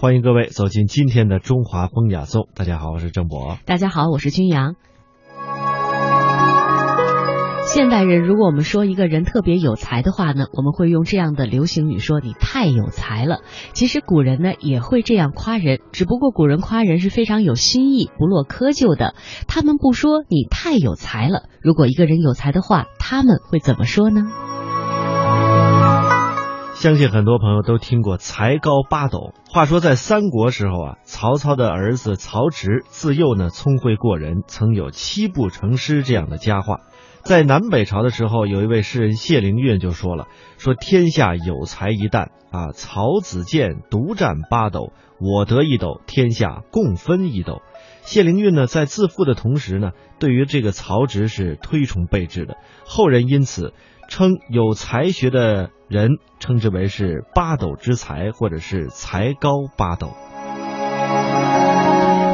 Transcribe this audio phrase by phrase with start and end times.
[0.00, 2.48] 欢迎各位走进今天的中华风雅颂。
[2.54, 3.58] 大家好，我是郑博。
[3.66, 4.76] 大家好，我是君阳。
[7.66, 13.40] 现代人，如果我们说一个人特别有才的话呢，我们会用这样的流行语说：“你太有才了。”
[13.74, 19.16] 其实古人呢也会这样夸人，只不过古人夸人是非常有新意、不落窠臼的。
[19.48, 24.30] 他们不说“你太有才了”，如果一个人有才的话，他们会怎么说呢？
[26.78, 29.34] 相信很多朋友都听过“才高八斗”。
[29.50, 36.82] 话说在三国时候啊，曹操的儿子曹植自幼呢聪慧过人，曾有七步成诗这样的佳话。
[37.24, 47.60] 在南北朝的时候，有一位诗人谢灵运就说了：“说天下有才一旦啊，曹子建独占八斗，我得一斗，天下共分一斗。”
[48.06, 49.90] 谢灵运呢在自负的同时呢，
[50.20, 53.74] 对于这个曹植是推崇备至的，后人因此。
[54.10, 60.10] 称有才学的人称之为是八斗之才，或者是才高八斗。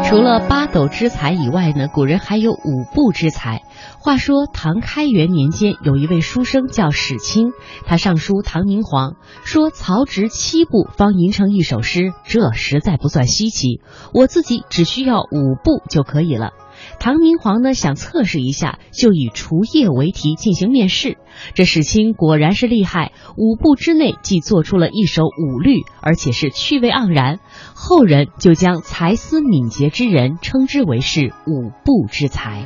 [0.05, 3.63] 除了八斗之才以外呢，古人还有五步之才。
[4.01, 7.53] 话说唐开元年间，有一位书生叫史清，
[7.87, 9.15] 他上书唐明皇，
[9.45, 13.81] 说曹植七步方吟成一首诗，这实在不算稀奇，
[14.13, 16.51] 我自己只需要五步就可以了。
[16.99, 21.19] 唐明皇呢想测试一下，就以除夜为题进行面试。
[21.55, 27.41] 这史清果然是厉害，五步之内即做出了一首五律，而且是趣味盎然。
[27.75, 32.65] 后人就将才思敏捷之人称之为是五步之才。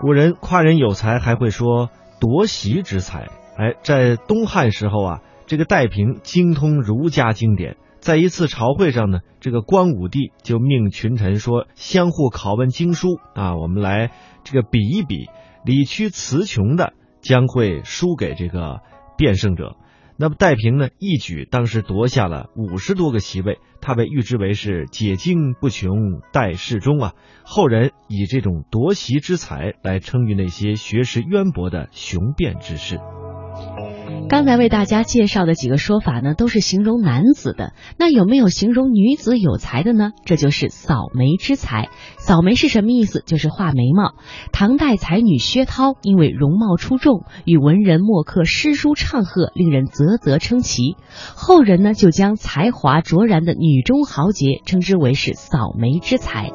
[0.00, 1.88] 古人夸人有才，还会说
[2.20, 3.28] 夺席之才。
[3.56, 7.76] 哎，在东汉时候啊，这个戴平精通儒家经典。
[8.02, 14.10] 在一次朝会上呢，这个光武帝就命群臣说：“相互拷问经书啊，我们来
[14.42, 15.28] 这个比一比，
[15.64, 18.80] 理屈词穷的将会输给这个
[19.16, 19.76] 辩胜者。”
[20.18, 25.90] 那么戴平呢，一举当时夺下了五十多个席位，他被誉之为是解经不穷
[26.32, 27.12] 戴世忠啊。
[27.44, 32.98] 后人以这种夺席之才来称誉那些学识渊博的雄辩之士。
[34.28, 37.74] 刚才为大家介绍的几个说法呢，都是形容男子的。
[37.98, 40.12] 那有没有形容女子有才的呢？
[40.24, 41.90] 这就是扫眉之才。
[42.16, 43.22] 扫眉是什么意思？
[43.26, 44.14] 就是画眉毛。
[44.50, 50.96] 唐代才女薛涛因为容貌出众，与文人墨客诗书唱和，令人啧啧称奇。
[51.34, 56.48] 后人呢，就将才华卓然的女中豪杰称之为是扫眉之才。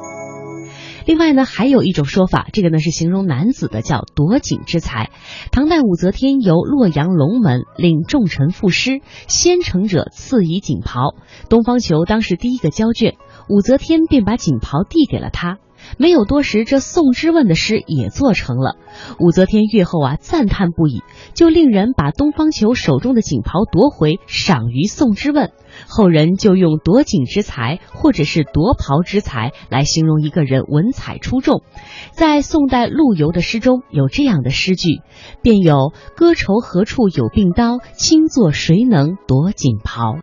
[1.08, 5.08] 另外呢，还有一种说法，这个呢是形容男子的，叫夺锦之才。
[5.50, 11.14] 唐代武则天由洛阳龙门，领众臣赋诗，先成者赐以锦袍。
[11.48, 13.16] 东方球当时第一个交卷，
[13.48, 15.56] 武则天便把锦袍递给了他。
[15.96, 18.76] 没有多时，这宋之问的诗也做成了。
[19.18, 21.02] 武则天阅后啊，赞叹不已，
[21.34, 25.52] 就令人把东方球手中的锦袍夺回，赏于宋之问。
[25.86, 31.62] 后人就用夺锦之才，或者是夺袍之才来形容一个人文采出众。
[32.10, 35.02] 在宋代陆游的诗中有这样的诗句
[35.42, 40.14] ：“便有歌愁何处有病刀，轻作谁能夺锦袍。”